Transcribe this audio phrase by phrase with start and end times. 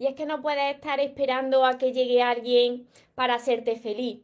[0.00, 4.20] Y es que no puedes estar esperando a que llegue alguien para hacerte feliz.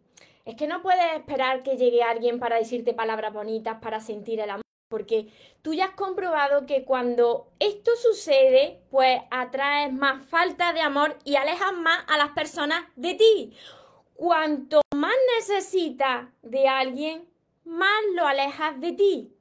[0.46, 4.48] Es que no puedes esperar que llegue alguien para decirte palabras bonitas, para sentir el
[4.48, 4.62] amor.
[4.88, 5.28] Porque
[5.60, 11.36] tú ya has comprobado que cuando esto sucede, pues atraes más falta de amor y
[11.36, 13.52] alejas más a las personas de ti.
[14.14, 17.28] Cuanto más necesitas de alguien,
[17.64, 19.35] más lo alejas de ti.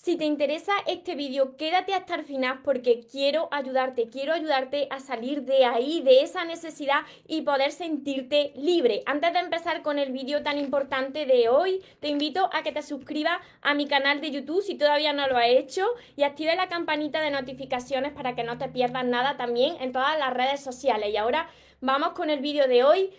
[0.00, 5.00] Si te interesa este vídeo, quédate hasta el final porque quiero ayudarte, quiero ayudarte a
[5.00, 9.02] salir de ahí, de esa necesidad y poder sentirte libre.
[9.06, 12.82] Antes de empezar con el vídeo tan importante de hoy, te invito a que te
[12.82, 15.84] suscribas a mi canal de YouTube si todavía no lo has hecho
[16.14, 20.16] y active la campanita de notificaciones para que no te pierdas nada también en todas
[20.16, 21.12] las redes sociales.
[21.12, 23.10] Y ahora vamos con el vídeo de hoy.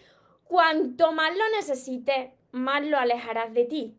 [0.46, 3.98] Cuanto más lo necesites, más lo alejarás de ti.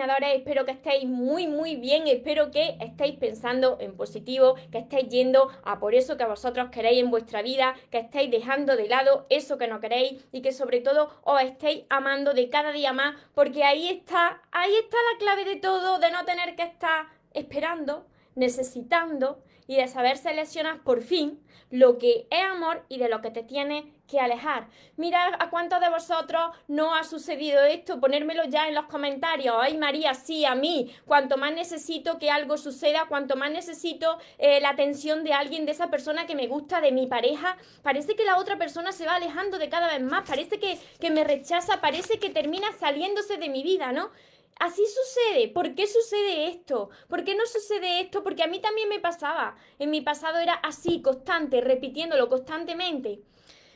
[0.00, 5.50] Espero que estéis muy muy bien, espero que estéis pensando en positivo, que estéis yendo
[5.62, 9.58] a por eso que vosotros queréis en vuestra vida, que estéis dejando de lado eso
[9.58, 13.62] que no queréis y que sobre todo os estéis amando de cada día más, porque
[13.62, 19.42] ahí está, ahí está la clave de todo, de no tener que estar esperando, necesitando
[19.66, 23.42] y de saber seleccionar por fin lo que es amor y de lo que te
[23.42, 24.66] tiene que alejar.
[24.96, 29.54] Mira a cuántos de vosotros no ha sucedido esto, ponérmelo ya en los comentarios.
[29.58, 30.92] Ay María, sí, a mí.
[31.06, 35.72] Cuanto más necesito que algo suceda, cuanto más necesito eh, la atención de alguien, de
[35.72, 39.14] esa persona que me gusta, de mi pareja, parece que la otra persona se va
[39.14, 43.48] alejando de cada vez más, parece que, que me rechaza, parece que termina saliéndose de
[43.48, 44.10] mi vida, ¿no?
[44.60, 45.48] Así sucede.
[45.48, 46.90] ¿Por qué sucede esto?
[47.08, 48.22] ¿Por qué no sucede esto?
[48.22, 49.56] Porque a mí también me pasaba.
[49.78, 53.22] En mi pasado era así, constante, repitiéndolo constantemente.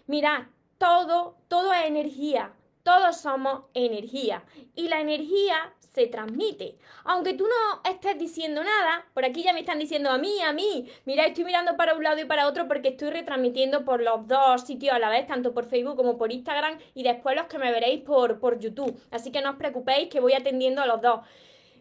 [0.06, 2.52] Mirad, todo, todo es energía.
[2.84, 4.44] Todos somos energía.
[4.76, 6.76] Y la energía se transmite.
[7.04, 10.52] Aunque tú no estés diciendo nada, por aquí ya me están diciendo a mí, a
[10.52, 10.86] mí.
[11.06, 14.66] Mira, estoy mirando para un lado y para otro porque estoy retransmitiendo por los dos
[14.66, 17.72] sitios a la vez, tanto por Facebook como por Instagram y después los que me
[17.72, 19.00] veréis por, por YouTube.
[19.10, 21.20] Así que no os preocupéis que voy atendiendo a los dos.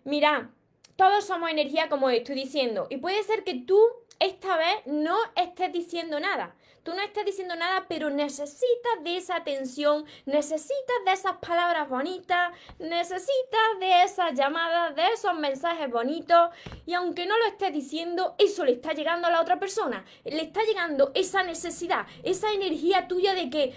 [0.06, 0.52] Mira,
[0.96, 2.88] todos somos energía como estoy diciendo.
[2.90, 3.78] Y puede ser que tú
[4.20, 6.56] esta vez no estés diciendo nada.
[6.84, 12.52] Tú no estás diciendo nada, pero necesitas de esa atención, necesitas de esas palabras bonitas,
[12.78, 16.50] necesitas de esas llamadas, de esos mensajes bonitos.
[16.86, 20.04] Y aunque no lo estés diciendo, eso le está llegando a la otra persona.
[20.26, 23.74] Le está llegando esa necesidad, esa energía tuya de que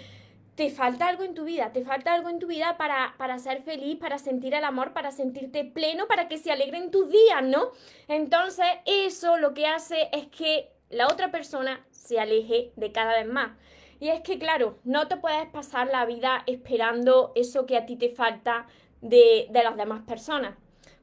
[0.55, 3.61] te falta algo en tu vida, te falta algo en tu vida para, para, ser
[3.61, 7.71] feliz, para sentir el amor, para sentirte pleno, para que se alegren tus días, ¿no?
[8.07, 13.27] Entonces, eso lo que hace es que la otra persona se aleje de cada vez
[13.27, 13.51] más.
[13.99, 17.95] Y es que, claro, no te puedes pasar la vida esperando eso que a ti
[17.95, 18.67] te falta
[19.01, 20.55] de, de las demás personas.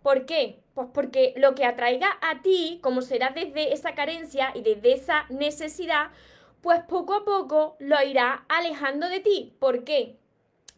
[0.02, 0.60] ¿Por qué?
[0.74, 5.26] Pues porque lo que atraiga a ti, como será desde esa carencia y desde esa
[5.28, 6.10] necesidad,
[6.60, 9.56] pues poco a poco lo irá alejando de ti.
[9.58, 10.18] ¿Por qué?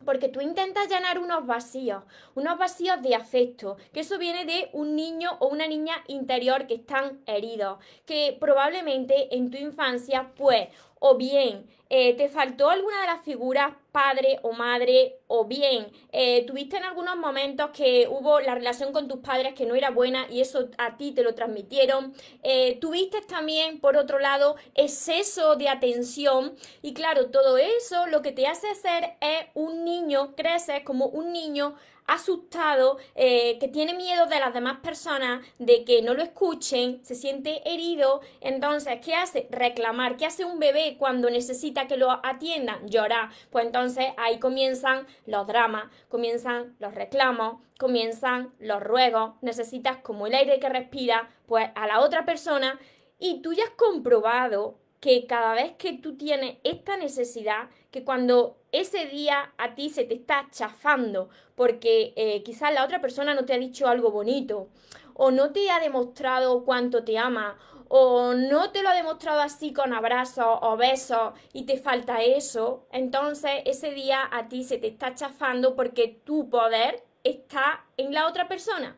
[0.04, 4.94] Porque tú intentas llenar unos vacíos, unos vacíos de afecto, que eso viene de un
[4.94, 10.68] niño o una niña interior que están heridos, que probablemente en tu infancia, pues,
[11.08, 16.44] o bien eh, te faltó alguna de las figuras padre o madre, o bien eh,
[16.44, 20.26] tuviste en algunos momentos que hubo la relación con tus padres que no era buena
[20.28, 22.12] y eso a ti te lo transmitieron.
[22.42, 28.32] Eh, tuviste también, por otro lado, exceso de atención y claro, todo eso lo que
[28.32, 34.26] te hace ser es un niño, creces como un niño asustado, eh, que tiene miedo
[34.26, 38.20] de las demás personas, de que no lo escuchen, se siente herido.
[38.40, 39.48] Entonces, ¿qué hace?
[39.50, 40.16] Reclamar.
[40.16, 42.88] ¿Qué hace un bebé cuando necesita que lo atiendan?
[42.88, 43.30] Llorar.
[43.50, 49.34] Pues entonces ahí comienzan los dramas, comienzan los reclamos, comienzan los ruegos.
[49.42, 52.78] Necesitas como el aire que respira, pues a la otra persona.
[53.18, 58.59] Y tú ya has comprobado que cada vez que tú tienes esta necesidad, que cuando
[58.80, 63.44] ese día a ti se te está chafando porque eh, quizás la otra persona no
[63.44, 64.68] te ha dicho algo bonito
[65.14, 67.58] o no te ha demostrado cuánto te ama
[67.88, 72.86] o no te lo ha demostrado así con abrazos o besos y te falta eso,
[72.90, 78.26] entonces ese día a ti se te está chafando porque tu poder está en la
[78.26, 78.96] otra persona,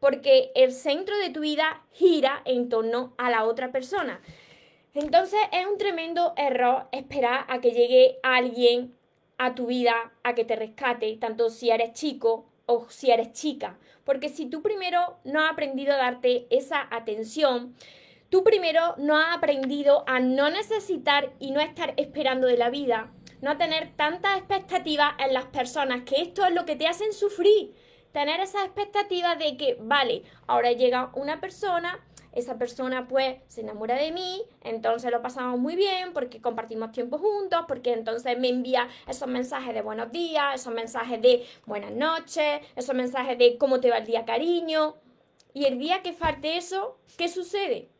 [0.00, 4.20] porque el centro de tu vida gira en torno a la otra persona.
[4.94, 8.94] Entonces es un tremendo error esperar a que llegue alguien
[9.44, 13.76] a tu vida a que te rescate, tanto si eres chico o si eres chica.
[14.04, 17.74] Porque si tú primero no has aprendido a darte esa atención,
[18.28, 23.12] tú primero no has aprendido a no necesitar y no estar esperando de la vida,
[23.40, 27.74] no tener tantas expectativas en las personas, que esto es lo que te hacen sufrir.
[28.12, 31.98] Tener esa expectativa de que, vale, ahora llega una persona,
[32.32, 37.18] esa persona pues se enamora de mí, entonces lo pasamos muy bien porque compartimos tiempo
[37.18, 42.60] juntos, porque entonces me envía esos mensajes de buenos días, esos mensajes de buenas noches,
[42.76, 44.96] esos mensajes de cómo te va el día cariño.
[45.54, 47.90] Y el día que falte eso, ¿qué sucede?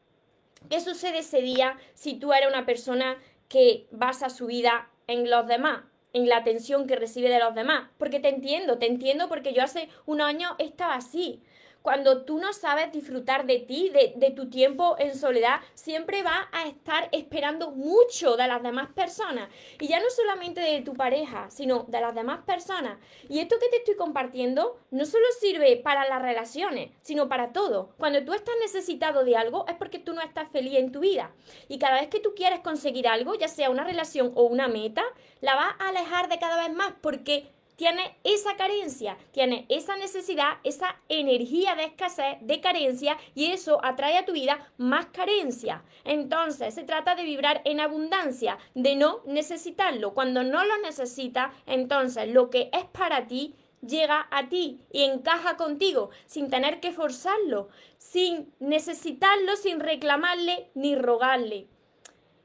[0.70, 3.18] ¿Qué sucede ese día si tú eres una persona
[3.48, 5.82] que basa su vida en los demás?
[6.14, 7.88] en la atención que recibe de los demás.
[7.98, 11.42] Porque te entiendo, te entiendo porque yo hace un año estaba así
[11.82, 16.66] cuando tú no sabes disfrutar de ti, de, tu tiempo en soledad, siempre vas a
[16.66, 19.48] estar esperando mucho de las demás personas.
[19.80, 22.98] Y ya no solamente de tu pareja, sino de las demás personas.
[23.28, 27.90] Y esto que te estoy compartiendo no solo sirve para las relaciones, sino para todo.
[27.98, 31.32] Cuando tú estás necesitado de algo es porque tú no estás feliz en tu vida.
[31.68, 35.02] Y cada vez que tú quieres conseguir algo, ya sea una relación o una meta,
[35.40, 37.50] la vas a alejar de cada vez más porque
[37.82, 44.18] tiene esa carencia, tiene esa necesidad, esa energía de escasez, de carencia, y eso atrae
[44.18, 45.82] a tu vida más carencia.
[46.04, 50.14] Entonces, se trata de vibrar en abundancia, de no necesitarlo.
[50.14, 55.56] Cuando no lo necesitas, entonces lo que es para ti llega a ti y encaja
[55.56, 57.68] contigo sin tener que forzarlo,
[57.98, 61.66] sin necesitarlo, sin reclamarle ni rogarle.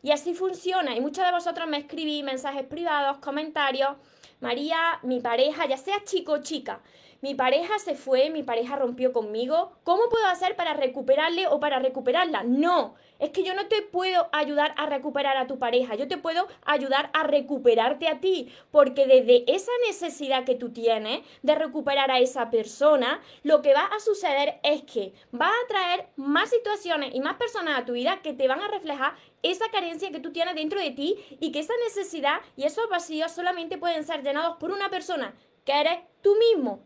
[0.02, 0.96] Y así funciona.
[0.96, 3.98] Y muchos de vosotros me escribís mensajes privados, comentarios
[4.40, 6.82] María, mi pareja, ya sea chico o chica,
[7.22, 11.80] mi pareja se fue, mi pareja rompió conmigo, ¿cómo puedo hacer para recuperarle o para
[11.80, 12.44] recuperarla?
[12.44, 16.18] No, es que yo no te puedo ayudar a recuperar a tu pareja, yo te
[16.18, 22.12] puedo ayudar a recuperarte a ti, porque desde esa necesidad que tú tienes de recuperar
[22.12, 27.14] a esa persona, lo que va a suceder es que va a traer más situaciones
[27.14, 30.32] y más personas a tu vida que te van a reflejar esa carencia que tú
[30.32, 34.58] tienes dentro de ti y que esa necesidad y esos vacíos solamente pueden ser llenados
[34.58, 35.34] por una persona,
[35.66, 36.82] que eres tú mismo.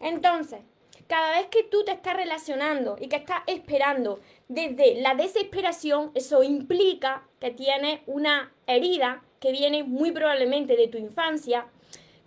[0.00, 0.60] Entonces,
[1.06, 6.42] cada vez que tú te estás relacionando y que estás esperando desde la desesperación, eso
[6.42, 11.66] implica que tienes una herida que viene muy probablemente de tu infancia,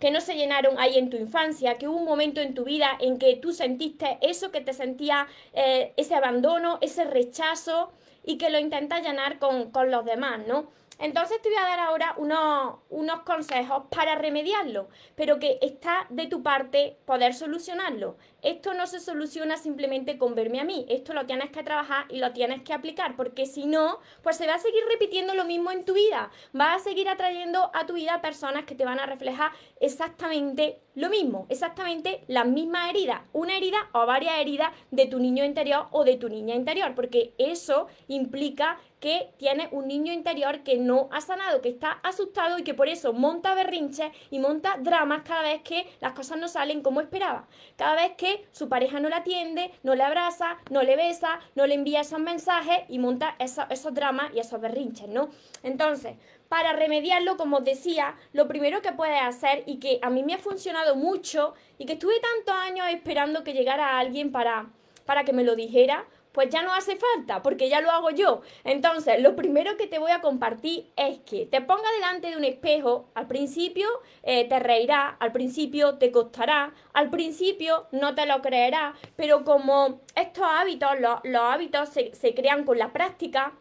[0.00, 2.90] que no se llenaron ahí en tu infancia, que hubo un momento en tu vida
[2.98, 7.92] en que tú sentiste eso que te sentía, eh, ese abandono, ese rechazo,
[8.24, 10.68] y que lo intentas llenar con, con los demás, ¿no?
[11.02, 16.28] Entonces te voy a dar ahora unos, unos, consejos para remediarlo, pero que está de
[16.28, 18.16] tu parte poder solucionarlo.
[18.40, 22.18] Esto no se soluciona simplemente con verme a mí, esto lo tienes que trabajar y
[22.18, 25.72] lo tienes que aplicar, porque si no, pues se va a seguir repitiendo lo mismo
[25.72, 26.30] en tu vida.
[26.52, 29.50] Vas a seguir atrayendo a tu vida personas que te van a reflejar
[29.82, 35.44] exactamente lo mismo, exactamente la misma herida, una herida o varias heridas de tu niño
[35.44, 40.76] interior o de tu niña interior, porque eso implica que tiene un niño interior que
[40.76, 45.22] no ha sanado, que está asustado y que por eso monta berrinches y monta dramas
[45.22, 47.48] cada vez que las cosas no salen como esperaba.
[47.76, 51.66] Cada vez que su pareja no la atiende, no le abraza, no le besa, no
[51.66, 55.30] le envía esos mensajes y monta esos dramas y esos berrinches, ¿no?
[55.64, 56.14] Entonces,
[56.52, 60.34] para remediarlo, como os decía, lo primero que puedes hacer y que a mí me
[60.34, 64.66] ha funcionado mucho y que estuve tantos años esperando que llegara alguien para,
[65.06, 68.42] para que me lo dijera, pues ya no hace falta, porque ya lo hago yo.
[68.64, 72.44] Entonces, lo primero que te voy a compartir es que te ponga delante de un
[72.44, 73.88] espejo, al principio
[74.22, 80.02] eh, te reirá, al principio te costará, al principio no te lo creerás, pero como
[80.14, 83.54] estos hábitos, los, hábitos se, se crean con la práctica,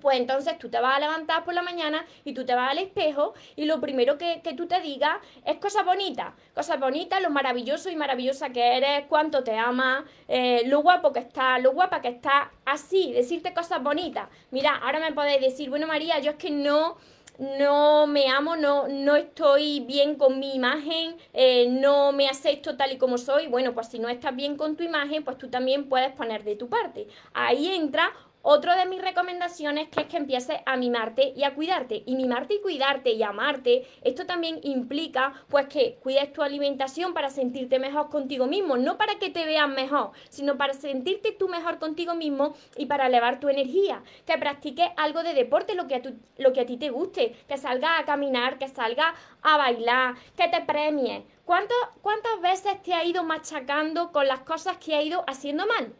[0.00, 2.78] pues entonces tú te vas a levantar por la mañana y tú te vas al
[2.78, 7.90] espejo y lo primero que, tú te digas es cosas bonitas, cosas bonitas, lo maravilloso
[7.90, 12.08] y maravillosa que eres, cuánto te amas, eh, lo guapo que estás, lo guapa que
[12.08, 14.28] estás, así, decirte cosas bonitas.
[14.50, 16.96] Mira, ahora me podéis decir, bueno María, yo es que no
[17.38, 22.92] no me amo, no, no estoy bien con mi imagen, eh, no me acepto tal
[22.92, 25.88] y como soy, bueno, pues si no estás bien con tu imagen, pues tú también
[25.88, 27.06] puedes poner de tu parte.
[27.32, 28.12] Ahí entra
[28.50, 32.02] otro de mis recomendaciones es que empieces a mimarte y a cuidarte.
[32.06, 37.28] Y mimarte y cuidarte y amarte, esto también implica pues que cuides tu alimentación para
[37.28, 41.78] sentirte mejor contigo mismo, no para que te veas mejor, sino para sentirte tú mejor
[41.78, 44.02] contigo mismo y para elevar tu energía.
[44.24, 46.02] Que practiques algo de deporte, lo que a,
[46.38, 49.12] lo que a ti te guste, que salgas a caminar, que salgas
[49.42, 51.22] a bailar, que te premies.
[51.44, 55.92] ¿Cuántas veces te ha ido machacando con las cosas que ha ido haciendo mal?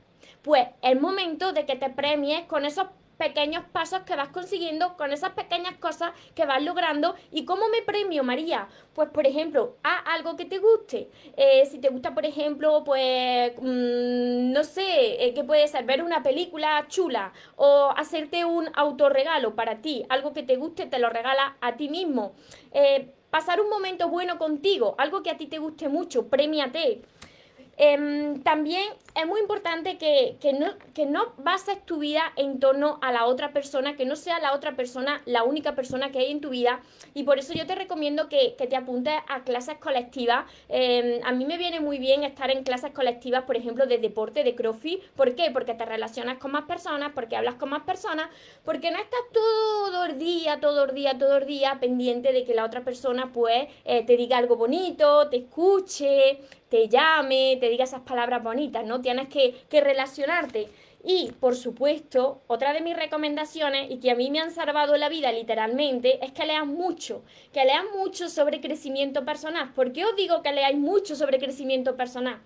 [0.48, 2.86] Pues es momento de que te premies con esos
[3.18, 7.14] pequeños pasos que vas consiguiendo, con esas pequeñas cosas que vas logrando.
[7.30, 8.66] ¿Y cómo me premio, María?
[8.94, 11.10] Pues, por ejemplo, haz algo que te guste.
[11.36, 15.84] Eh, si te gusta, por ejemplo, pues, mm, no sé, eh, ¿qué puede ser?
[15.84, 20.98] Ver una película chula o hacerte un autorregalo para ti, algo que te guste, te
[20.98, 22.32] lo regala a ti mismo.
[22.72, 27.02] Eh, pasar un momento bueno contigo, algo que a ti te guste mucho, premiate.
[27.80, 28.82] Em, también
[29.14, 33.52] es muy importante que, no, que no bases tu vida en torno a la otra
[33.52, 36.80] persona, que no sea la otra persona la única persona que hay en tu vida.
[37.14, 40.44] Y por eso yo te recomiendo que, te apuntes a clases colectivas.
[40.68, 44.42] Em, a mí me viene muy bien estar en clases colectivas, por ejemplo, de deporte,
[44.42, 45.02] de crossfit.
[45.16, 45.50] ¿Por qué?
[45.52, 48.28] Porque te relacionas con más personas, porque hablas con más personas,
[48.64, 52.54] porque no estás todo el día, todo el día, todo el día pendiente de que
[52.54, 57.84] la otra persona pues eh, te diga algo bonito, te escuche, te llame, te diga
[57.84, 59.00] esas palabras bonitas, ¿no?
[59.00, 60.68] Tienes que, relacionarte.
[61.04, 65.08] Y, por supuesto, otra de mis recomendaciones, y que a mí me han salvado la
[65.08, 67.22] vida literalmente, es que leas mucho,
[67.52, 69.72] que leas mucho sobre crecimiento personal.
[69.74, 72.40] ¿Por qué os digo que leáis mucho sobre crecimiento personal?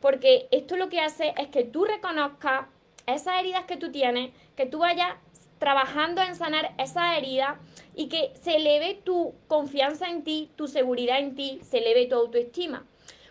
[0.00, 2.66] Porque esto lo que hace es que tú reconozcas
[3.06, 5.14] esas heridas que tú tienes, que tú vayas
[5.58, 7.56] trabajando en sanar esas heridas
[7.94, 12.16] y que se eleve tu confianza en ti, tu seguridad en ti, se eleve tu
[12.16, 12.84] autoestima.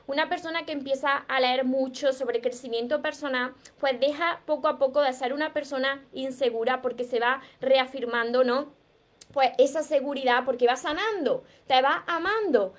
[0.07, 5.01] Una persona que empieza a leer mucho sobre crecimiento personal, pues deja poco a poco
[5.01, 8.73] de ser una persona insegura porque se va reafirmando, ¿no?
[9.33, 12.73] Pues esa seguridad porque va sanando, te va amando.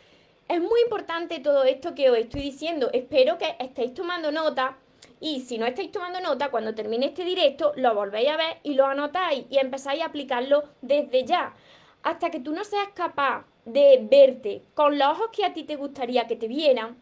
[0.48, 2.90] Es muy importante todo esto que os estoy diciendo.
[2.92, 4.76] Espero que estéis tomando nota
[5.20, 8.74] y si no estáis tomando nota, cuando termine este directo, lo volvéis a ver y
[8.74, 11.54] lo anotáis y empezáis a aplicarlo desde ya.
[12.02, 15.76] Hasta que tú no seas capaz de verte con los ojos que a ti te
[15.76, 17.00] gustaría que te vieran,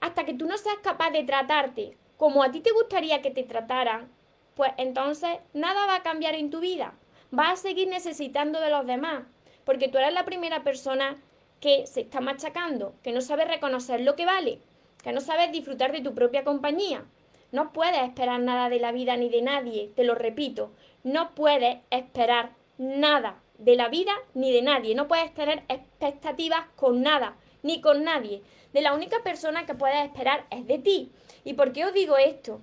[0.00, 3.42] hasta que tú no seas capaz de tratarte como a ti te gustaría que te
[3.42, 4.08] trataran,
[4.54, 6.94] pues entonces nada va a cambiar en tu vida.
[7.30, 9.24] Vas a seguir necesitando de los demás,
[9.64, 11.16] porque tú eres la primera persona
[11.60, 14.60] que se está machacando, que no sabe reconocer lo que vale,
[15.02, 17.04] que no sabes disfrutar de tu propia compañía.
[17.50, 20.72] No puedes esperar nada de la vida ni de nadie, te lo repito,
[21.02, 27.02] no puedes esperar nada de la vida ni de nadie, no puedes tener expectativas con
[27.02, 28.42] nada, ni con nadie
[28.72, 31.10] de la única persona que puedes esperar es de ti.
[31.44, 32.60] ¿Y por qué os digo esto?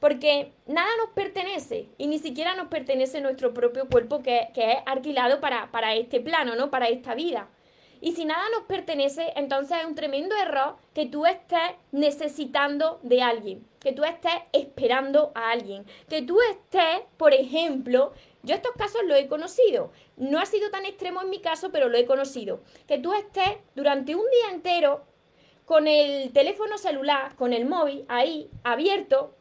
[0.00, 5.40] Porque nada nos pertenece y ni siquiera nos pertenece nuestro propio cuerpo que, es alquilado
[5.40, 6.70] para, para este plano, ¿no?
[6.70, 7.48] Para esta vida.
[8.00, 13.20] Y si nada nos pertenece, entonces es un tremendo error que tú estés necesitando de
[13.20, 19.02] alguien, que tú estés esperando a alguien, que tú estés, por ejemplo, yo estos casos
[19.04, 19.92] los he conocido.
[20.16, 22.60] No ha sido tan extremo en mi caso, pero lo he conocido.
[22.86, 25.04] Que tú estés durante un día entero
[25.66, 29.34] con el teléfono celular, con el móvil ahí abierto,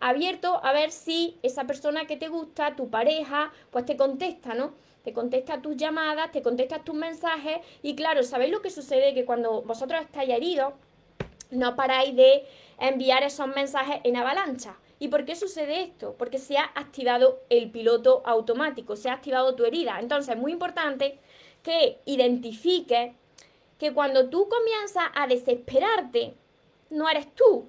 [0.00, 4.74] abierto a ver si esa persona que te gusta, tu pareja, pues te contesta, ¿no?
[5.04, 9.14] Te contesta tus llamadas, te contesta tus mensajes y claro, ¿sabéis lo que sucede?
[9.14, 10.74] Que cuando vosotros estáis heridos,
[11.50, 12.44] no paráis de
[12.78, 14.76] enviar esos mensajes en avalancha.
[15.00, 16.14] ¿Y por qué sucede esto?
[16.18, 19.98] Porque se ha activado el piloto automático, se ha activado tu herida.
[19.98, 21.18] Entonces es muy importante
[21.62, 23.12] que identifiques
[23.78, 26.34] que cuando tú comienzas a desesperarte,
[26.90, 27.66] no eres tú.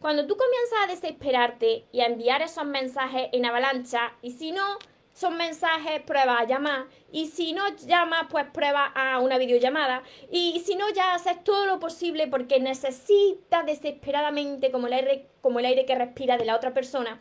[0.00, 4.78] Cuando tú comienzas a desesperarte y a enviar esos mensajes en avalancha, y si no
[5.12, 10.60] son mensajes, prueba a llamar, y si no llamas, pues prueba a una videollamada, y
[10.64, 15.66] si no, ya haces todo lo posible porque necesitas desesperadamente como el aire, como el
[15.66, 17.20] aire que respira de la otra persona.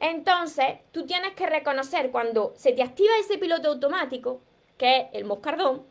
[0.00, 4.40] Entonces, tú tienes que reconocer cuando se te activa ese piloto automático,
[4.78, 5.86] que es el moscardón,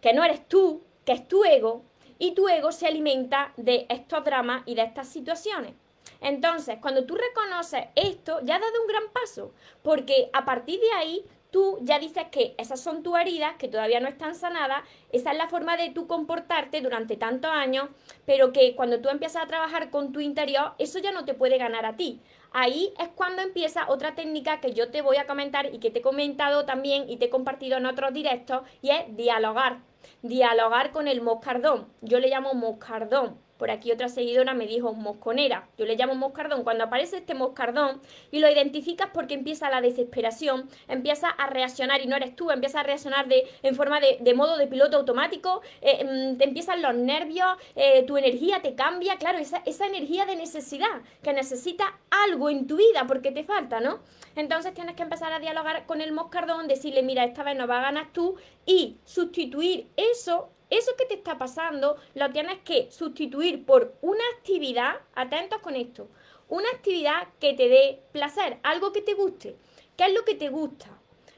[0.00, 1.84] que no eres tú, que es tu ego,
[2.18, 5.74] y tu ego se alimenta de estos dramas y de estas situaciones.
[6.20, 9.52] Entonces, cuando tú reconoces esto, ya has dado un gran paso,
[9.82, 14.00] porque a partir de ahí tú ya dices que esas son tus heridas, que todavía
[14.00, 17.88] no están sanadas, esa es la forma de tú comportarte durante tantos años,
[18.26, 21.58] pero que cuando tú empiezas a trabajar con tu interior, eso ya no te puede
[21.58, 22.20] ganar a ti.
[22.52, 26.00] Ahí es cuando empieza otra técnica que yo te voy a comentar y que te
[26.00, 29.78] he comentado también y te he compartido en otros directos, y es dialogar.
[30.22, 31.88] Dialogar con el moscardón.
[32.00, 35.68] Yo le llamo moscardón por aquí otra seguidora me dijo mosconera.
[35.76, 36.64] Yo le llamo moscardón.
[36.64, 38.00] Cuando aparece este moscardón
[38.30, 42.80] y lo identificas porque empieza la desesperación, empieza a reaccionar y no eres tú, empieza
[42.80, 46.94] a reaccionar de, en forma de, modo de piloto automático, eh, mm, te empiezan los
[46.94, 52.48] nervios, eh, tu energía te cambia, claro, esa, esa energía de necesidad, que necesita algo
[52.48, 54.00] en tu vida porque te falta, ¿no?
[54.36, 57.80] Entonces tienes que empezar a dialogar con el moscardón, decirle, mira, esta vez no va
[57.80, 63.66] a ganar tú y sustituir eso eso que te está pasando lo tienes que sustituir
[63.66, 66.08] por una actividad, atentos con esto,
[66.48, 69.56] una actividad que te dé placer, algo que te guste,
[70.00, 70.86] ¿Qué es lo que te gusta?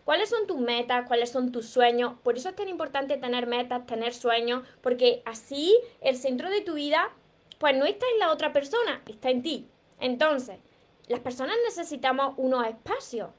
[0.04, 1.08] ¿Cuáles son tus metas?
[1.08, 2.12] ¿Cuáles son tus sueños?
[2.22, 6.74] Por eso es tan importante tener metas, tener sueños, porque así el centro de tu
[6.74, 7.10] vida,
[7.58, 9.68] pues no está en la otra persona, está en ti.
[9.98, 10.60] Entonces,
[11.08, 13.30] las personas necesitamos unos espacios.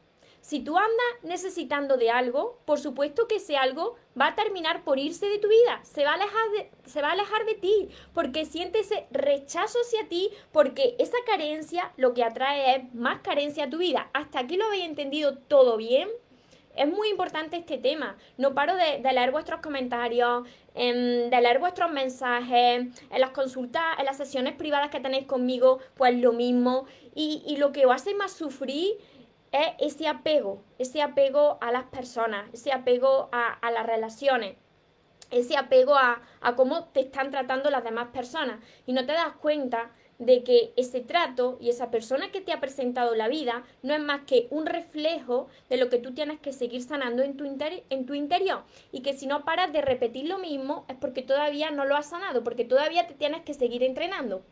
[0.44, 5.00] Si tú andas necesitando de algo, por supuesto que ese algo va a terminar por
[5.00, 7.88] irse de tu vida, se va a alejar de, se va a alejar de ti,
[8.14, 13.64] porque siente ese rechazo hacia ti, porque esa carencia lo que atrae es más carencia
[13.64, 14.10] a tu vida.
[14.12, 16.10] ¿Hasta aquí lo habéis entendido todo bien?
[16.76, 18.18] Es muy importante este tema.
[18.38, 20.46] No paro de, leer vuestros comentarios,
[20.76, 25.80] em, de leer vuestros mensajes, en las consultas, en las sesiones privadas que tenéis conmigo,
[25.96, 26.86] pues lo mismo.
[27.16, 28.98] Y, lo que os hace más sufrir
[29.54, 34.58] es ese apego, ese apego a las personas, ese apego a, las relaciones,
[35.32, 38.60] ese apego a, a cómo te están tratando las demás personas.
[38.86, 42.60] Y no te das cuenta de que ese trato y esa persona que te ha
[42.60, 46.54] presentado la vida no es más que un reflejo de lo que tú tienes que
[46.54, 50.40] seguir sanando en tu, en tu interior y que si no paras de repetir lo
[50.40, 54.44] mismo es porque todavía no lo has sanado, porque todavía te tienes que seguir entrenando.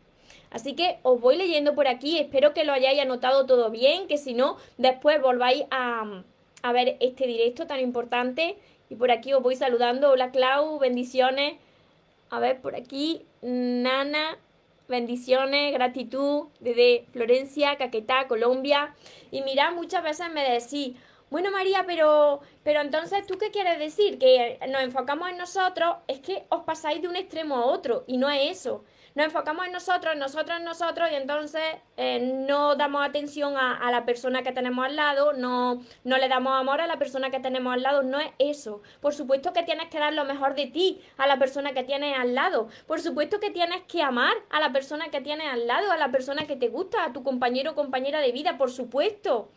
[0.52, 4.18] Así que os voy leyendo por aquí, espero que lo hayáis anotado todo bien, que
[4.18, 6.22] si no, después volváis a,
[6.62, 8.56] a ver este directo tan importante.
[8.90, 10.10] Y por aquí os voy saludando.
[10.10, 11.54] Hola Clau, bendiciones.
[12.28, 14.36] A ver, por aquí, Nana,
[14.88, 18.94] bendiciones, gratitud desde Florencia, Caquetá, Colombia.
[19.30, 20.98] Y mira, muchas veces me decís,
[21.30, 24.18] bueno María, pero, pero entonces tú qué quieres decir?
[24.18, 28.18] Que nos enfocamos en nosotros, es que os pasáis de un extremo a otro y
[28.18, 31.62] no es eso nos enfocamos en nosotros, en nosotros, en nosotros y entonces
[31.96, 36.58] eh, no damos atención a, la persona que tenemos al lado, no, no le damos
[36.58, 38.80] amor a la persona que tenemos al lado, no es eso.
[39.00, 42.18] Por supuesto que tienes que dar lo mejor de ti a la persona que tienes
[42.18, 42.68] al lado.
[42.86, 46.10] Por supuesto que tienes que amar a la persona que tienes al lado, a la
[46.10, 49.50] persona que te gusta, a tu compañero o compañera de vida, por supuesto.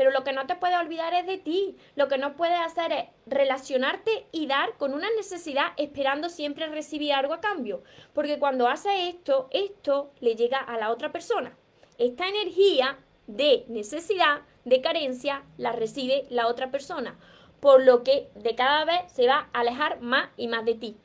[0.00, 1.76] Pero lo que no te puedes olvidar es de ti.
[1.94, 7.12] Lo que no puedes hacer es relacionarte y dar con una necesidad esperando siempre recibir
[7.12, 7.82] algo a cambio.
[8.14, 11.54] Porque cuando haces esto, esto le llega a la otra persona.
[11.98, 17.18] Esta energía de necesidad, de carencia, la recibe la otra persona.
[17.60, 20.96] Por lo que de cada vez se va a alejar más y más de ti.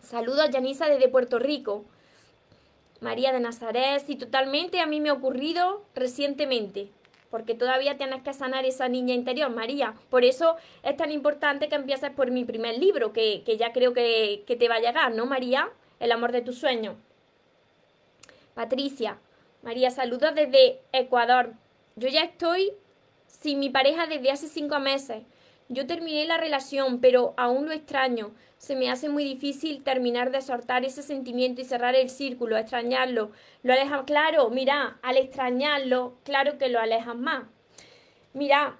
[0.00, 1.86] Saludos a Yanisa desde Puerto Rico.
[3.00, 6.92] María de Nazaret, y totalmente a mí me ha ocurrido recientemente
[7.34, 9.94] porque todavía tienes que sanar esa niña interior, María.
[10.08, 14.44] Por eso es tan importante que empieces por mi primer libro, que, ya creo que,
[14.46, 15.68] que, te va a llegar, ¿no, María?
[15.98, 16.94] El amor de tus sueños.
[18.54, 19.18] Patricia,
[19.64, 21.54] María, saludos desde Ecuador.
[21.96, 22.70] Yo ya estoy
[23.26, 25.24] sin mi pareja desde hace cinco meses.
[25.68, 28.32] Yo terminé la relación, pero aún lo extraño.
[28.58, 33.30] Se me hace muy difícil terminar de soltar ese sentimiento y cerrar el círculo, extrañarlo.
[33.62, 37.44] Lo alejas, claro, mira, al extrañarlo, claro que lo alejas más.
[38.34, 38.78] Mira,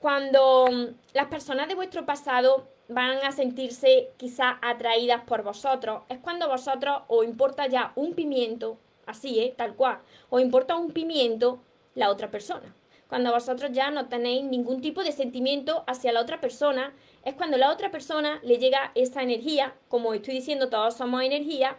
[0.00, 6.18] cuando mm, las personas de vuestro pasado van a sentirse quizá atraídas por vosotros, es
[6.18, 9.54] cuando vosotros os importa ya un pimiento, así, ¿eh?
[9.56, 9.98] tal cual,
[10.30, 11.60] os importa un pimiento
[11.94, 12.74] la otra persona.
[13.12, 16.94] Cuando vosotros ya no tenéis ningún tipo de sentimiento hacia la otra persona,
[17.26, 21.76] es cuando la otra persona le llega esa energía, como estoy diciendo, todos somos energía,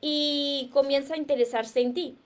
[0.00, 2.16] y comienza a interesarse en ti.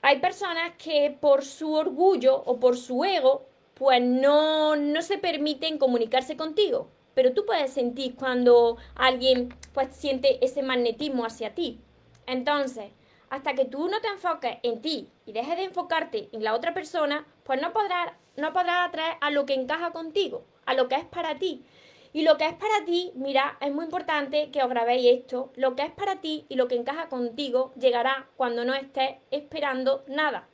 [0.00, 5.76] Hay personas que por su orgullo o por su ego, pues no, no se permiten
[5.76, 6.88] comunicarse contigo.
[7.12, 11.78] Pero tú puedes sentir cuando alguien pues siente ese magnetismo hacia ti.
[12.24, 12.92] Entonces,
[13.30, 16.72] hasta que tú no te enfoques en ti y dejes de enfocarte en la otra
[16.72, 20.96] persona, pues no podrás, no podrás atraer a lo que encaja contigo, a lo que
[20.96, 21.64] es para ti.
[22.12, 25.74] Y lo que es para ti, mira, es muy importante que os grabéis esto, lo
[25.74, 30.46] que es para ti y lo que encaja contigo llegará cuando no estés esperando nada,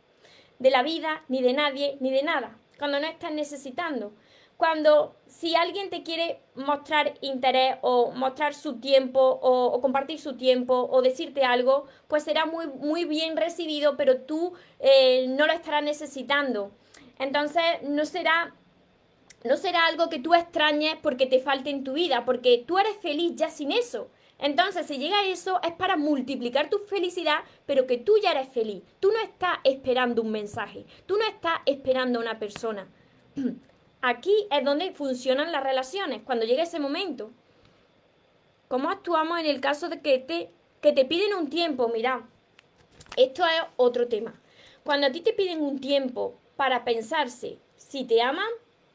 [0.60, 4.12] de la vida, ni de nadie, ni de nada, cuando no estés necesitando
[4.56, 10.88] cuando si alguien te quiere mostrar interés o mostrar su tiempo o, compartir su tiempo
[10.90, 15.82] o decirte algo, pues será muy, muy bien recibido, pero tú eh, no lo estarás
[15.82, 16.70] necesitando.
[17.18, 18.54] Entonces no será,
[19.44, 22.96] no será algo que tú extrañes porque te falte en tu vida, porque tú eres
[22.96, 24.10] feliz ya sin eso.
[24.38, 28.82] Entonces, si llega eso, es para multiplicar tu felicidad, pero que tú ya eres feliz.
[29.00, 32.88] Tú no estás esperando un mensaje, tú no estás esperando a una persona.
[34.02, 37.30] Aquí es donde funcionan las relaciones, cuando llega ese momento.
[38.68, 40.50] ¿Cómo actuamos en el caso de que te,
[40.80, 41.88] que te piden un tiempo?
[41.88, 42.28] Mira,
[43.16, 44.34] esto es otro tema.
[44.84, 48.48] Cuando a ti te piden un tiempo para pensarse si te aman,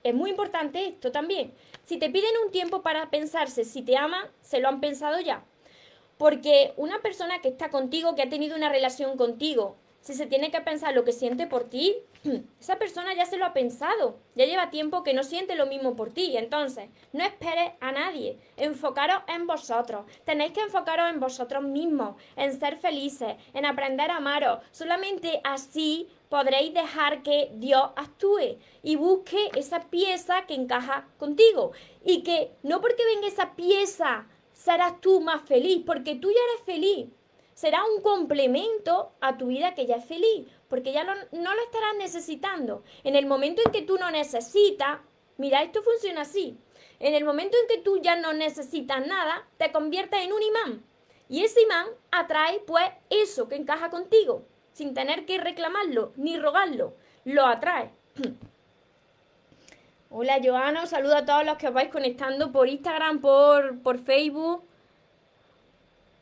[0.03, 1.53] es muy importante esto también.
[1.83, 5.43] Si te piden un tiempo para pensarse si te aman, se lo han pensado ya.
[6.17, 10.51] Porque una persona que está contigo, que ha tenido una relación contigo si se tiene
[10.51, 11.95] que pensar lo que siente por ti,
[12.59, 15.95] esa persona ya se lo ha pensado, ya lleva tiempo que no siente lo mismo
[15.95, 16.37] por ti.
[16.37, 20.05] Entonces, no esperes a nadie, enfocaros en vosotros.
[20.25, 24.59] Tenéis que enfocaros en vosotros mismos, en ser felices, en aprender a amaros.
[24.71, 31.71] Solamente así podréis dejar que Dios actúe y busque esa pieza que encaja contigo.
[32.03, 36.65] Y que no porque venga esa pieza serás tú más feliz, porque tú ya eres
[36.65, 37.07] feliz
[37.59, 41.93] será un complemento a tu vida que ya es feliz, porque ya no lo estarás
[41.97, 42.83] necesitando.
[43.03, 45.01] En el momento en que tú no necesitas,
[45.35, 46.57] mira, esto funciona así.
[46.99, 50.85] En el momento en que tú ya no necesitas nada, te conviertes en un imán.
[51.27, 56.93] Y ese imán atrae pues eso que encaja contigo, sin tener que reclamarlo ni rogarlo.
[57.25, 57.91] Lo atrae.
[60.09, 63.97] Hola Joana, os saludo a todos los que os vais conectando por Instagram, por, por
[63.97, 64.63] Facebook.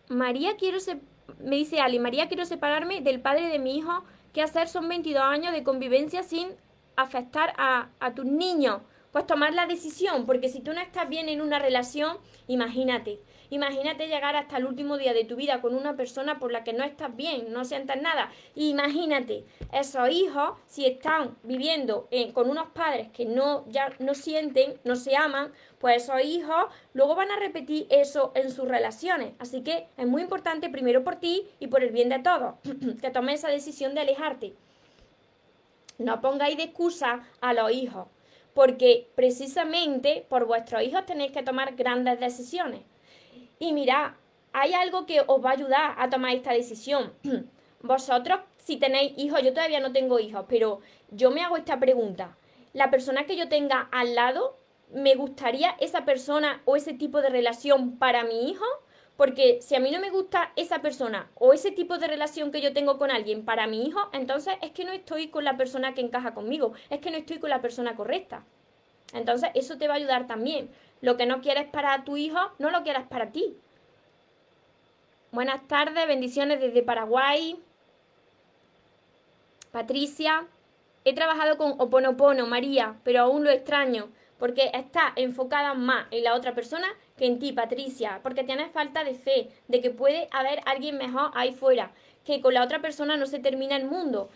[0.10, 1.00] María, quiero ser
[1.40, 4.04] me dice Ali, María, quiero separarme del padre de mi hijo.
[4.34, 4.68] ¿Qué hacer?
[4.68, 6.50] Son 22 años de convivencia sin
[6.96, 8.82] afectar a, a tus niños.
[9.12, 14.08] Pues tomar la decisión, porque si tú no estás bien en una relación, imagínate, Imagínate
[14.08, 16.84] llegar hasta el último día de tu vida con una persona por la que no
[16.84, 18.32] estás bien, no sientas nada.
[18.56, 24.96] Imagínate esos hijos, si están viviendo con unos padres que no, ya no sienten, no
[24.96, 29.34] se aman, pues esos hijos luego van a repetir eso en sus relaciones.
[29.40, 32.56] Así que es muy importante primero por ti y por el bien de todos,
[33.02, 34.54] que tomes esa decisión de alejarte.
[35.98, 38.08] No pongáis de excusa a los hijos,
[38.54, 42.82] porque precisamente por vuestros hijos tenéis que tomar grandes decisiones.
[43.60, 44.18] Y mira,
[44.54, 47.14] hay algo que os va a ayudar a tomar esta decisión.
[47.82, 52.38] Vosotros, si tenéis hijos, yo todavía no tengo hijos, pero yo me hago esta pregunta.
[52.74, 54.58] La persona que yo tenga al lado,
[54.92, 58.66] ¿me gustaría esa persona o ese tipo de relación para mi hijo?
[59.16, 62.62] Porque si a mí no me gusta esa persona o ese tipo de relación que
[62.62, 65.96] yo tengo con alguien para mi hijo, entonces es que no estoy con la persona
[65.96, 68.44] que encaja conmigo, es que no estoy con la persona correcta.
[69.14, 70.70] Entonces eso te va a ayudar también.
[71.02, 73.56] Lo que no quieres para tu hijo, no lo quieras para ti.
[75.32, 77.60] Buenas tardes, bendiciones desde Paraguay.
[79.72, 80.48] Patricia,
[81.06, 86.34] he trabajado con Oponopono, María, pero aún lo extraño, porque está enfocada más en la
[86.34, 90.62] otra persona que en ti, Patricia, porque tienes falta de fe, de que puede haber
[90.66, 91.92] alguien mejor ahí fuera,
[92.26, 94.30] que con la otra persona no se termina el mundo.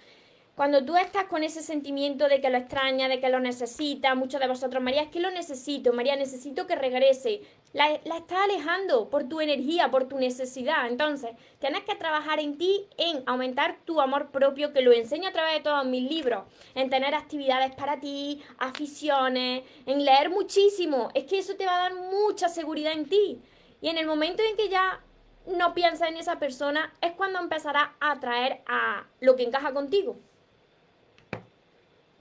[0.56, 4.42] Cuando tú estás con ese sentimiento de que lo extraña, de que lo necesita, muchos
[4.42, 7.42] de vosotros, María, es que lo necesito, María, necesito que regrese.
[7.72, 10.88] La, la estás alejando por tu energía, por tu necesidad.
[10.90, 15.32] Entonces, tienes que trabajar en ti, en aumentar tu amor propio, que lo enseño a
[15.32, 16.44] través de todos mis libros,
[16.76, 21.12] en tener actividades para ti, aficiones, en leer muchísimo.
[21.14, 23.42] Es que eso te va a dar mucha seguridad en ti.
[23.80, 25.02] Y en el momento en que ya
[25.48, 30.18] no piensas en esa persona, es cuando empezarás a atraer a lo que encaja contigo.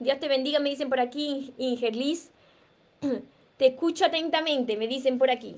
[0.01, 2.31] Dios te bendiga, me dicen por aquí, Ingerlis.
[3.57, 5.57] Te escucho atentamente, me dicen por aquí.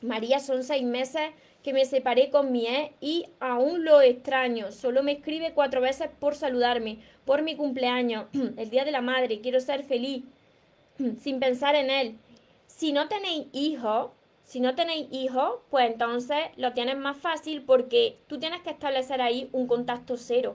[0.00, 1.32] María, son seis meses
[1.64, 4.70] que me separé con mi ex y aún lo extraño.
[4.70, 9.40] Solo me escribe cuatro veces por saludarme, por mi cumpleaños, el día de la madre.
[9.40, 10.22] Quiero ser feliz,
[11.20, 12.16] sin pensar en él.
[12.68, 14.12] Si no tenéis hijos,
[14.44, 19.20] si no tenéis hijos, pues entonces lo tienes más fácil porque tú tienes que establecer
[19.20, 20.54] ahí un contacto cero.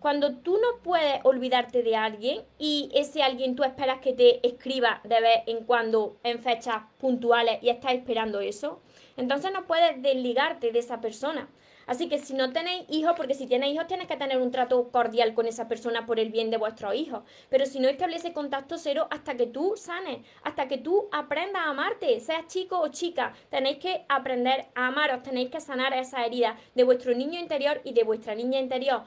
[0.00, 5.00] Cuando tú no puedes olvidarte de alguien y ese alguien tú esperas que te escriba
[5.02, 8.80] de vez en cuando en fechas puntuales y estás esperando eso,
[9.16, 11.48] entonces no puedes desligarte de esa persona.
[11.88, 14.90] Así que si no tenéis hijos, porque si tienes hijos tienes que tener un trato
[14.90, 17.22] cordial con esa persona por el bien de vuestros hijos.
[17.48, 21.70] Pero si no establece contacto cero hasta que tú sanes, hasta que tú aprendas a
[21.70, 26.56] amarte, seas chico o chica, tenéis que aprender a amaros, tenéis que sanar esa herida
[26.74, 29.02] de vuestro niño interior y de vuestra niña interior.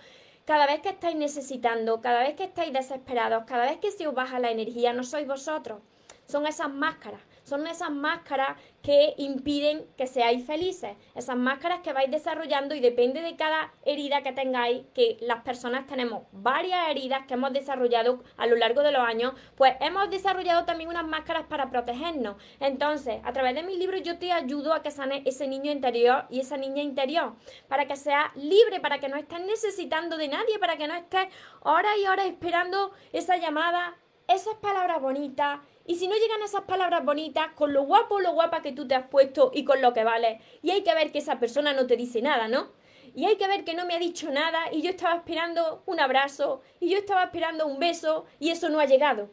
[0.46, 4.14] Cada vez que estáis necesitando, cada vez que estáis desesperados, cada vez que se os
[4.14, 5.82] baja la energía, no sois vosotros.
[6.26, 12.10] Son esas máscaras son esas máscaras que impiden que seáis felices, esas máscaras que vais
[12.10, 17.36] desarrollando y depende de cada herida que tengáis, que las personas tenemos varias heridas que
[17.36, 21.70] hemos desarrollado a lo largo de los años, pues hemos desarrollado también unas máscaras para
[21.70, 22.36] protegernos.
[22.60, 26.26] Entonces, a través de mis libros yo te ayudo a que sane ese niño interior
[26.30, 27.34] y esa niña interior,
[27.68, 31.28] para que seas libre, para que no estés necesitando de nadie, para que no estés
[31.62, 33.96] horas y horas esperando esa llamada,
[34.28, 35.60] esas palabras bonitas,
[35.92, 38.88] y si no llegan esas palabras bonitas, con lo guapo o lo guapa que tú
[38.88, 41.74] te has puesto y con lo que vale, y hay que ver que esa persona
[41.74, 42.70] no te dice nada, ¿no?
[43.14, 46.00] Y hay que ver que no me ha dicho nada y yo estaba esperando un
[46.00, 49.32] abrazo y yo estaba esperando un beso y eso no ha llegado.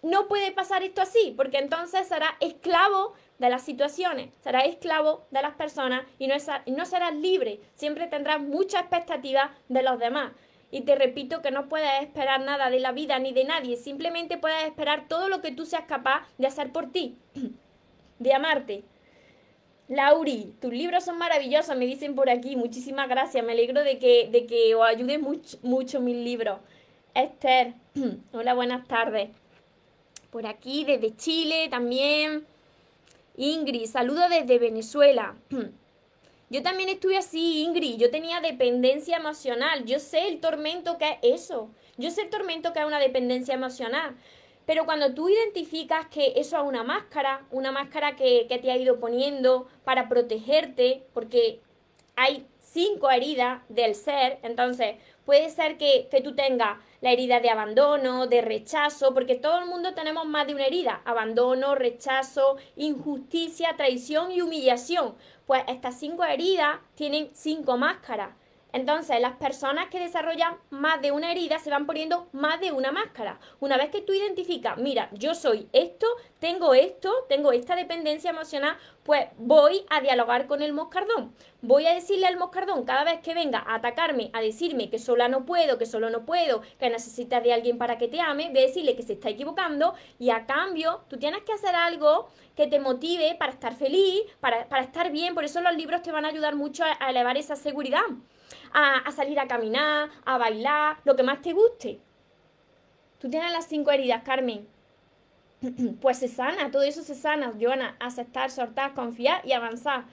[0.00, 5.42] no puede pasar esto así, porque entonces será esclavo de las situaciones, serás esclavo de
[5.42, 6.34] las personas y no,
[6.66, 7.60] no serás libre.
[7.74, 10.32] Siempre tendrás mucha expectativa de los demás.
[10.70, 14.38] Y te repito que no puedes esperar nada de la vida ni de nadie, simplemente
[14.38, 17.16] puedes esperar todo lo que tú seas capaz de hacer por ti,
[18.18, 18.84] de amarte.
[19.88, 24.28] Lauri, tus libros son maravillosos, me dicen por aquí, muchísimas gracias, me alegro de que,
[24.30, 26.60] de que os ayude mucho, mucho mis libros.
[27.14, 27.74] Esther,
[28.32, 29.30] hola, buenas tardes.
[30.30, 32.46] Por aquí, desde Chile también.
[33.36, 35.34] Ingrid, saludo desde Venezuela.
[36.50, 37.96] Yo también estuve así, Ingrid.
[37.96, 39.84] Yo tenía dependencia emocional.
[39.84, 41.70] Yo sé el tormento que es eso.
[41.96, 44.16] Yo sé el tormento que es una dependencia emocional.
[44.66, 48.98] Pero cuando tú identificas que eso es una máscara, una máscara que, te ha ido
[48.98, 51.60] poniendo para protegerte, porque
[52.16, 57.50] hay cinco heridas del ser, entonces puede ser que, que tú tengas la herida de
[57.50, 63.76] abandono, de rechazo, porque todo el mundo tenemos más de una herida, abandono, rechazo, injusticia,
[63.76, 65.14] traición y humillación.
[65.50, 68.36] Pues estas cinco heridas tienen cinco máscaras.
[68.72, 72.92] Entonces, las personas que desarrollan más de una herida se van poniendo más de una
[72.92, 73.38] máscara.
[73.58, 76.06] Una vez que tú identificas, mira, yo soy esto,
[76.38, 81.34] tengo esto, tengo esta dependencia emocional, pues voy a dialogar con el moscardón.
[81.62, 85.28] Voy a decirle al moscardón cada vez que venga a atacarme, a decirme que sola
[85.28, 88.60] no puedo, que solo no puedo, que necesitas de alguien para que te ame, voy
[88.60, 92.66] a decirle que se está equivocando y a cambio tú tienes que hacer algo que
[92.66, 95.34] te motive para estar feliz, para, estar bien.
[95.34, 98.00] Por eso los libros te van a ayudar mucho a elevar esa seguridad
[98.72, 102.00] a, salir a caminar, a bailar, lo que más te guste.
[103.18, 104.66] Tú tienes las cinco heridas, Carmen.
[106.00, 107.96] Pues se sana, todo eso se sana, Joana.
[108.00, 110.04] Aceptar, soltar, confiar y avanzar.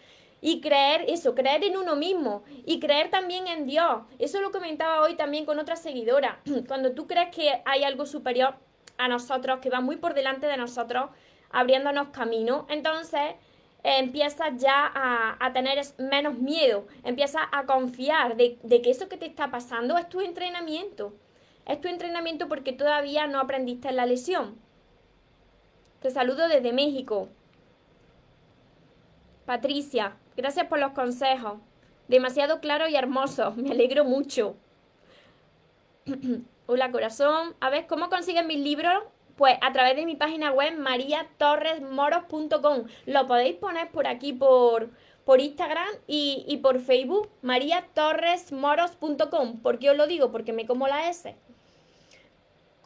[0.41, 4.03] Y creer eso, creer en uno mismo y creer también en Dios.
[4.19, 6.39] Eso lo comentaba hoy también con otra seguidora.
[6.67, 8.55] Cuando tú crees que hay algo superior
[8.97, 11.09] a nosotros, que va muy por delante de nosotros,
[11.49, 13.35] abriéndonos camino, entonces
[13.83, 19.49] empiezas ya a, tener menos miedo, empiezas a confiar de, que eso que te está
[19.51, 21.13] pasando es tu entrenamiento.
[21.65, 24.57] Es tu entrenamiento porque todavía no aprendiste la lesión.
[26.01, 27.29] Te saludo desde México.
[29.45, 31.59] Patricia, gracias por los consejos.
[32.07, 33.51] Demasiado claro y hermoso.
[33.57, 34.55] Me alegro mucho.
[36.67, 37.55] Hola corazón.
[37.59, 39.03] A ver, ¿cómo consiguen mis libros?
[39.37, 42.83] Pues a través de mi página web mariatorresmoros.com.
[43.05, 44.89] Lo podéis poner por aquí por,
[45.23, 49.61] por Instagram y, y por Facebook, mariatorresmoros.com.
[49.61, 50.31] ¿Por qué os lo digo?
[50.31, 51.35] Porque me como la S.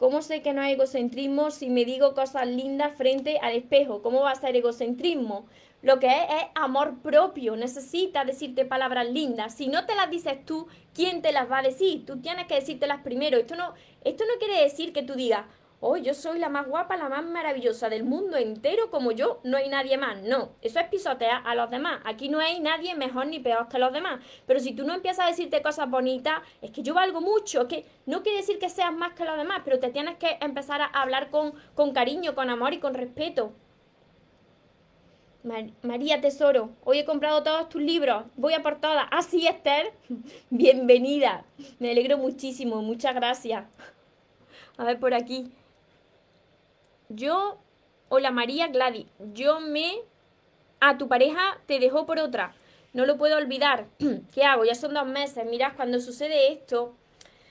[0.01, 4.01] ¿Cómo sé que no hay egocentrismo si me digo cosas lindas frente al espejo?
[4.01, 5.45] ¿Cómo va a ser egocentrismo?
[5.83, 7.55] Lo que es es amor propio.
[7.55, 9.53] Necesitas decirte palabras lindas.
[9.53, 12.03] Si no te las dices tú, ¿quién te las va a decir?
[12.05, 13.37] Tú tienes que decírtelas primero.
[13.37, 15.45] Esto no, esto no quiere decir que tú digas,
[15.81, 19.57] oh, yo soy la más guapa, la más maravillosa del mundo entero como yo, no
[19.57, 20.21] hay nadie más.
[20.21, 21.99] No, eso es pisotear a los demás.
[22.05, 24.23] Aquí no hay nadie mejor ni peor que los demás.
[24.45, 27.85] Pero si tú no empiezas a decirte cosas bonitas, es que yo valgo mucho, que
[28.05, 30.85] no quiere decir que seas más que los demás, pero te tienes que empezar a
[30.85, 33.51] hablar con, con cariño, con amor y con respeto.
[35.81, 39.07] María Tesoro, hoy he comprado todos tus libros, voy a por todas.
[39.09, 39.91] Ah, sí, Esther,
[40.51, 41.45] bienvenida.
[41.79, 43.65] Me alegro muchísimo, muchas gracias.
[44.77, 45.51] A ver por aquí.
[47.15, 47.57] Yo,
[48.07, 50.01] hola María Gladys, yo me...
[50.79, 52.55] A tu pareja te dejó por otra.
[52.93, 53.87] No lo puedo olvidar.
[54.33, 54.63] ¿Qué hago?
[54.63, 55.45] Ya son dos meses.
[55.45, 56.95] Mirad, cuando sucede esto,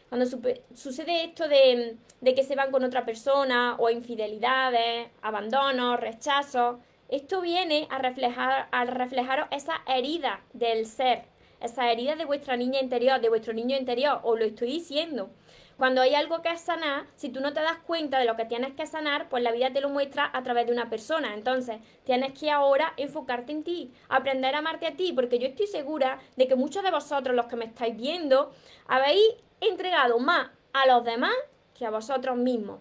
[0.09, 6.79] cuando sucede esto de, de, que se van con otra persona o infidelidades, abandonos, rechazos,
[7.09, 11.25] esto viene a reflejar a reflejaros esa herida del ser,
[11.61, 15.31] esa herida de vuestra niña interior, de vuestro niño interior, os lo estoy diciendo.
[15.81, 18.75] Cuando hay algo que sanar, si tú no te das cuenta de lo que tienes
[18.75, 21.33] que sanar, pues la vida te lo muestra a través de una persona.
[21.33, 25.67] Entonces, tienes que ahora enfocarte en ti, aprender a amarte a ti, porque yo estoy
[25.67, 28.53] segura de que muchos de vosotros, los que me estáis viendo,
[28.89, 29.25] habéis
[29.63, 31.33] entregado más a los demás
[31.73, 32.81] que a vosotros mismos.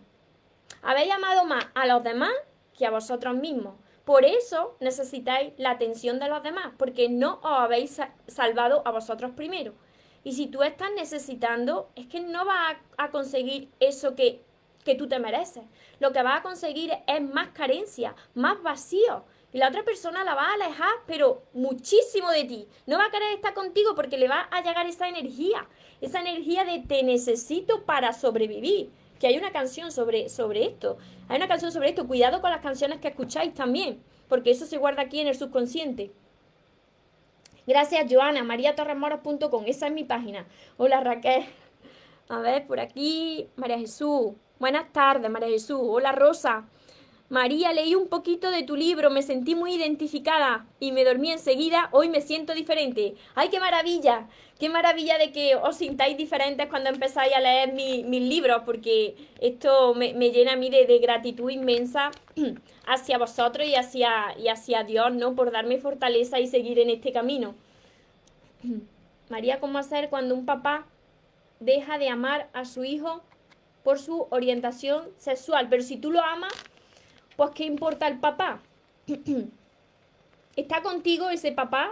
[0.82, 2.34] Habéis amado más a los demás
[2.78, 3.76] que a vosotros mismos.
[4.04, 9.32] Por eso necesitáis la atención de los demás, porque no os habéis salvado a vosotros
[9.38, 9.74] primero.
[10.24, 14.42] Y si tú estás necesitando, es que no vas a, conseguir eso que,
[14.84, 15.64] que tú te mereces.
[16.00, 19.24] Lo que vas a conseguir es más carencia, más vacío.
[19.52, 22.68] Y la otra persona la va a alejar, pero muchísimo de ti.
[22.86, 25.68] No va a querer estar contigo porque le va a llegar esa energía.
[26.02, 28.92] Esa energía de te necesito para sobrevivir.
[29.20, 30.98] Que hay una canción sobre, sobre esto.
[31.28, 32.08] Hay una canción sobre esto.
[32.08, 34.04] Cuidado con las canciones que escucháis también.
[34.28, 36.12] Porque eso se guarda aquí en el subconsciente.
[37.68, 39.64] Gracias, Joana, mariatorremoros.com.
[39.66, 40.46] Esa es mi página.
[40.78, 41.46] Hola, Raquel.
[42.30, 44.34] A ver, por aquí, María Jesús.
[44.60, 45.80] Buenas tardes, María Jesús.
[45.82, 46.68] Hola, Rosa.
[47.30, 51.90] María, leí un poquito de tu libro, me sentí muy identificada y me dormí enseguida,
[51.92, 53.14] hoy me siento diferente.
[53.36, 54.28] ¡Ay, qué maravilla!
[54.60, 59.94] Qué maravilla de que os sintáis diferentes cuando empezáis a leer mis libros, porque esto
[59.94, 62.10] me, llena a mí de, gratitud inmensa
[62.88, 65.36] hacia vosotros y hacia, y hacia Dios, ¿no?
[65.36, 67.54] Por darme fortaleza y seguir en este camino.
[69.30, 70.88] María, ¿cómo hacer cuando un papá
[71.60, 73.22] deja de amar a su hijo
[73.84, 75.68] por su orientación sexual?
[75.70, 76.52] Pero si tú lo amas,
[77.40, 78.60] pues ¿qué importa el papá?
[80.58, 81.90] ¿Está contigo ese papá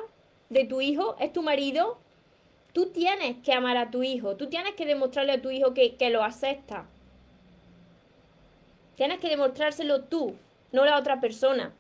[0.50, 1.16] de tu hijo?
[1.22, 1.98] ¿Es tu marido?
[2.74, 5.96] Tú tienes que amar a tu hijo, tú tienes que demostrarle a tu hijo que,
[5.96, 6.86] que lo acepta.
[8.96, 10.36] Tienes que demostrárselo tú,
[10.74, 11.74] no la otra persona.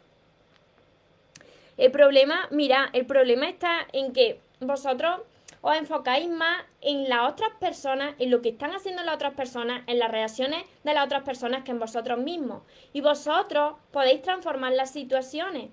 [1.75, 5.19] El problema, mira, el problema está en que vosotros
[5.61, 9.83] os enfocáis más en las otras personas, en lo que están haciendo las otras personas,
[9.87, 12.61] en las reacciones de las otras personas que en vosotros mismos.
[12.93, 15.69] Y vosotros podéis transformar las situaciones.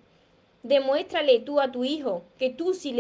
[0.63, 2.95] Demuéstrale tú a tu hijo que tú sí,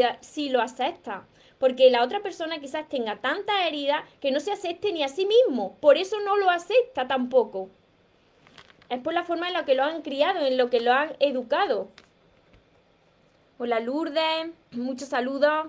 [0.50, 1.22] lo aceptas.
[1.58, 5.26] Porque la otra persona quizás tenga tanta herida que no se acepte ni a sí
[5.26, 5.76] mismo.
[5.80, 7.70] Por eso no lo acepta tampoco.
[8.90, 11.16] Es por la forma en la que lo han criado, en lo que lo han
[11.20, 11.88] educado.
[13.56, 15.68] Hola Lourdes, muchos saludos.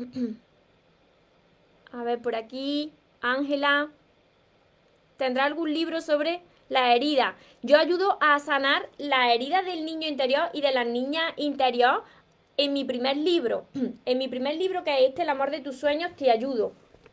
[1.92, 3.90] A ver, por aquí, Ángela.
[5.16, 7.36] ¿Tendrá algún libro sobre la herida?
[7.62, 12.04] Yo ayudo a sanar la herida del niño interior y de la niña interior
[12.56, 13.66] en mi primer libro.
[14.06, 16.72] En mi primer libro, que es este, El amor de tus sueños, te ayudo.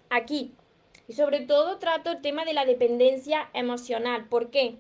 [0.10, 0.54] Aquí.
[1.10, 4.26] Y sobre todo trato el tema de la dependencia emocional.
[4.26, 4.78] ¿Por qué?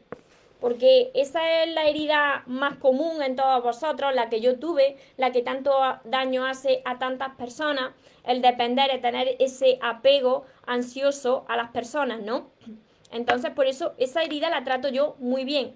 [0.59, 5.31] Porque esa es la herida más común en todos vosotros, la que yo tuve, la
[5.31, 5.71] que tanto
[6.03, 7.91] daño hace a tantas personas,
[8.23, 12.49] el depender, el tener ese apego ansioso a las personas, ¿no?
[13.11, 15.75] Entonces, por eso esa herida la trato yo muy bien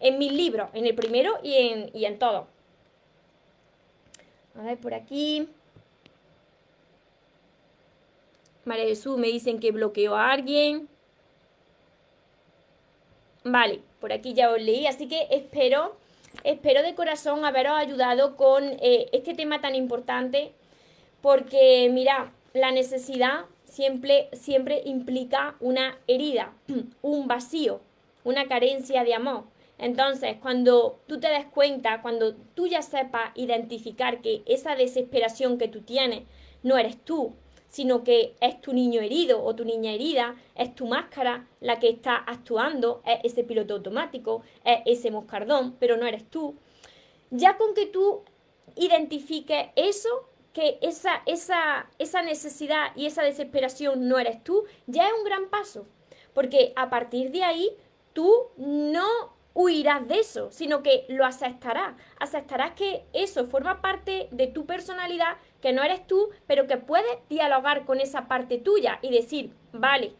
[0.00, 2.46] en mis libros, en el primero y en, y en todo.
[4.56, 5.48] A ver, por aquí.
[8.64, 10.88] María Jesús me dicen que bloqueó a alguien.
[13.44, 15.96] Vale, por aquí ya os leí, así que espero,
[16.42, 20.52] espero de corazón haberos ayudado con eh, este tema tan importante,
[21.22, 26.52] porque mira, la necesidad siempre, siempre implica una herida,
[27.00, 27.80] un vacío,
[28.24, 29.44] una carencia de amor.
[29.78, 35.68] Entonces, cuando tú te des cuenta, cuando tú ya sepas identificar que esa desesperación que
[35.68, 36.24] tú tienes
[36.62, 37.32] no eres tú,
[37.74, 41.88] sino que es tu niño herido o tu niña herida, es tu máscara la que
[41.88, 46.54] está actuando, es ese piloto automático, es ese moscardón, pero no eres tú.
[47.32, 48.22] Ya con que tú
[48.76, 50.08] identifiques eso,
[50.52, 55.48] que esa, esa, esa necesidad y esa desesperación no eres tú, ya es un gran
[55.48, 55.84] paso.
[56.32, 57.76] Porque a partir de ahí
[58.12, 61.94] tú no huirás de eso, sino que lo aceptarás.
[62.20, 67.26] Aceptarás que eso forma parte de tu personalidad, que no eres tú, pero que puedes
[67.30, 70.12] dialogar con esa parte tuya y decir, vale,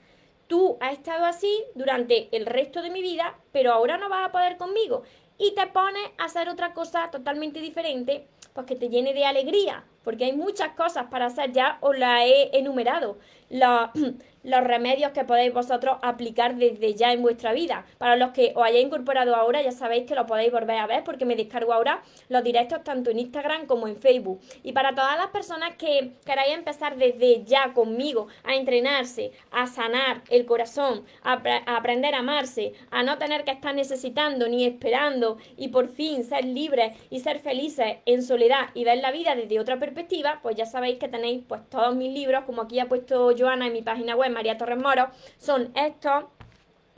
[0.47, 4.33] tú has estado así durante el resto de mi vida, pero ahora no vas a
[4.33, 5.03] poder conmigo.
[5.37, 9.85] Y te pones a hacer otra cosa totalmente diferente, pues que te llene de alegría,
[10.03, 13.19] porque hay muchas cosas para hacer, ya os la he enumerado.
[14.45, 17.87] Los, remedios que podéis vosotros aplicar desde ya en vuestra vida.
[17.97, 21.03] Para los que os hayáis incorporado ahora, ya sabéis que lo podéis volver a ver
[21.03, 24.41] porque me descargo ahora los directos tanto en Instagram como en Facebook.
[24.63, 30.21] Y para todas las personas que queráis empezar desde ya conmigo a entrenarse, a sanar
[30.29, 35.69] el corazón, a, aprender a amarse, a no tener que estar necesitando ni esperando y
[35.69, 39.79] por fin ser libres y ser felices en soledad y ver la vida desde otra
[39.79, 43.67] perspectiva, pues ya sabéis que tenéis pues todos mis libros, como aquí ha puesto Joana
[43.67, 46.25] en mi página web María Torres Moro, son estos.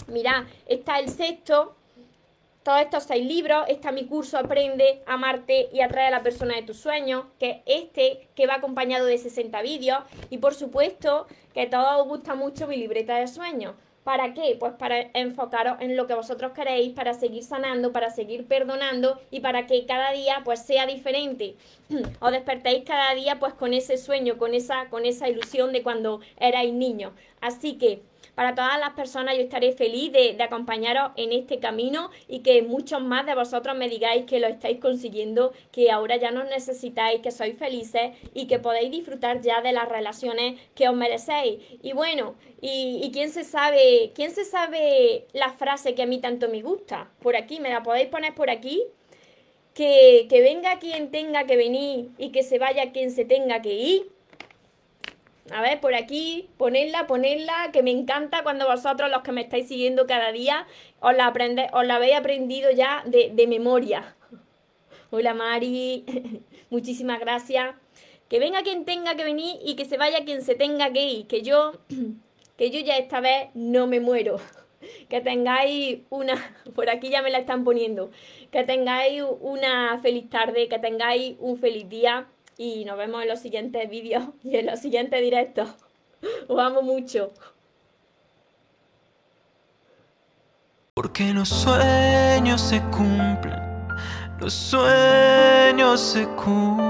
[0.07, 1.75] Mirad, está el sexto,
[2.63, 6.55] todos estos seis libros, está mi curso Aprende, a Amarte y Atrae a la persona
[6.55, 11.27] de tus sueños, que es este, que va acompañado de 60 vídeos, y por supuesto
[11.53, 13.75] que a todos os gusta mucho mi libreta de sueños.
[14.07, 14.57] ¿Para qué?
[14.57, 19.41] Pues para enfocaros en lo que vosotros queréis, para seguir sanando, para seguir perdonando y
[19.41, 21.57] para que cada día pues sea diferente.
[22.21, 26.21] Os despertéis cada día pues con ese sueño, con esa, con esa ilusión de cuando
[26.39, 27.15] erais niños.
[27.41, 28.01] Así que
[28.37, 33.03] para todas las personas yo estaré feliz de, acompañaros en este camino y que muchos
[33.03, 37.31] más de vosotros me digáis que lo estáis consiguiendo, que ahora ya no necesitáis, que
[37.31, 41.63] sois felices y que podéis disfrutar ya de las relaciones que os merecéis.
[41.83, 46.51] Y bueno, y, quién se sabe, quién se sabe la frase que a mí tanto
[46.51, 47.11] me gusta.
[47.21, 48.83] Por aquí, me la podéis poner por aquí.
[49.73, 53.75] Que, que venga quien tenga que venir y que se vaya quien se tenga que
[53.75, 54.16] ir
[55.53, 59.69] A ver, por aquí, ponerla, ponerla, que me encanta cuando vosotros, los que me estáis
[59.69, 60.67] siguiendo cada día,
[61.01, 64.17] os la, aprende, os la habéis aprendido ya de, de memoria.
[65.11, 66.05] Hola Mari,
[66.71, 67.77] muchísimas gracias.
[68.29, 71.27] Que venga quien tenga que venir y que se vaya quien se tenga que ir.
[71.29, 71.75] Que yo,
[72.59, 74.39] que yo ya esta vez no me muero.
[75.09, 78.11] Que tengáis una, por aquí ya me la están poniendo.
[78.53, 83.41] Que tengáis una feliz tarde, que tengáis un feliz día y nos vemos en los
[83.41, 85.69] siguientes vídeos y en los siguientes directos.
[86.49, 87.33] Os amo mucho.
[90.95, 93.61] Porque los sueños se cumplen,
[94.41, 96.87] los sueños se cumplen.